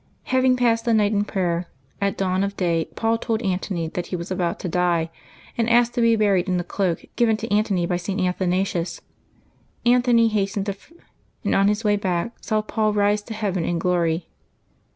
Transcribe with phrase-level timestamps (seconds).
[0.01, 1.67] ^^ Having passed the night in prayer,
[2.01, 5.11] at dawn of day Paul told Antony that he was about to die,
[5.55, 8.19] and asked to be buried in the cloak given to Antony by St.
[8.19, 9.01] Athanasius.
[9.85, 11.03] Antony hastened to fetch it,
[11.43, 14.27] and on his way back saw Paul rise to heaven in glory.